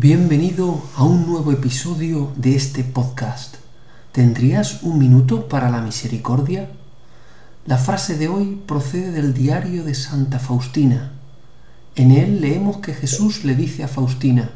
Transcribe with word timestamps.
Bienvenido 0.00 0.80
a 0.94 1.02
un 1.02 1.26
nuevo 1.26 1.50
episodio 1.50 2.30
de 2.36 2.54
este 2.54 2.84
podcast. 2.84 3.56
¿Tendrías 4.12 4.84
un 4.84 4.96
minuto 4.96 5.48
para 5.48 5.70
la 5.70 5.80
misericordia? 5.80 6.70
La 7.66 7.78
frase 7.78 8.16
de 8.16 8.28
hoy 8.28 8.62
procede 8.64 9.10
del 9.10 9.34
diario 9.34 9.82
de 9.82 9.96
Santa 9.96 10.38
Faustina. 10.38 11.10
En 11.96 12.12
él 12.12 12.40
leemos 12.40 12.76
que 12.76 12.94
Jesús 12.94 13.44
le 13.44 13.56
dice 13.56 13.82
a 13.82 13.88
Faustina, 13.88 14.52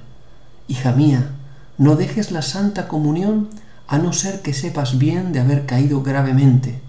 Hija 0.68 0.92
mía, 0.92 1.32
no 1.76 1.96
dejes 1.96 2.30
la 2.30 2.42
Santa 2.42 2.86
Comunión 2.86 3.48
a 3.88 3.98
no 3.98 4.12
ser 4.12 4.42
que 4.42 4.54
sepas 4.54 4.96
bien 4.96 5.32
de 5.32 5.40
haber 5.40 5.66
caído 5.66 6.04
gravemente. 6.04 6.80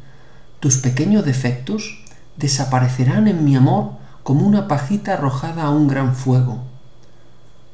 Tus 0.60 0.78
pequeños 0.78 1.26
defectos 1.26 2.04
desaparecerán 2.38 3.28
en 3.28 3.46
mi 3.46 3.56
amor 3.56 3.94
como 4.22 4.46
una 4.46 4.68
pajita 4.68 5.14
arrojada 5.14 5.64
a 5.64 5.72
un 5.72 5.88
gran 5.88 6.14
fuego 6.14 6.72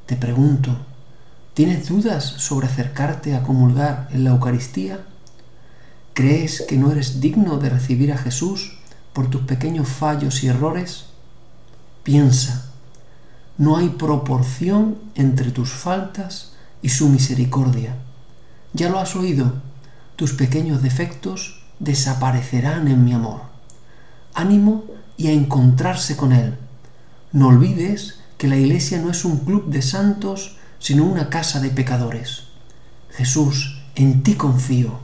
te 0.10 0.16
pregunto, 0.16 0.76
¿tienes 1.54 1.88
dudas 1.88 2.24
sobre 2.26 2.66
acercarte 2.66 3.36
a 3.36 3.44
comulgar 3.44 4.08
en 4.12 4.24
la 4.24 4.32
Eucaristía? 4.32 5.02
¿Crees 6.16 6.64
que 6.68 6.78
no 6.78 6.92
eres 6.92 7.22
digno 7.22 7.60
de 7.60 7.70
recibir 7.70 8.12
a 8.12 8.18
Jesús 8.18 8.80
por 9.14 9.30
tus 9.30 9.44
pequeños 9.44 9.88
fallos 9.88 10.44
y 10.44 10.48
errores? 10.48 11.06
Piensa, 12.02 12.72
no 13.60 13.78
hay 13.78 13.90
proporción 13.90 14.98
entre 15.14 15.52
tus 15.52 15.70
faltas 15.70 16.54
y 16.82 16.90
su 16.90 17.08
misericordia. 17.08 17.96
Ya 18.74 18.90
lo 18.90 18.98
has 18.98 19.16
oído, 19.16 19.62
tus 20.16 20.34
pequeños 20.34 20.82
defectos 20.82 21.62
desaparecerán 21.78 22.88
en 22.88 23.06
mi 23.06 23.14
amor. 23.14 23.42
Ánimo 24.34 24.86
y 25.18 25.28
a 25.28 25.34
encontrarse 25.34 26.18
con 26.18 26.32
Él. 26.32 26.58
No 27.32 27.50
olvides 27.50 28.19
que 28.40 28.48
la 28.48 28.56
iglesia 28.56 29.00
no 29.00 29.12
es 29.12 29.26
un 29.26 29.40
club 29.40 29.66
de 29.68 29.82
santos, 29.82 30.56
sino 30.80 31.04
una 31.04 31.30
casa 31.30 31.60
de 31.60 31.70
pecadores. 31.70 32.44
Jesús, 33.12 33.82
en 33.96 34.24
ti 34.24 34.36
confío. 34.36 35.02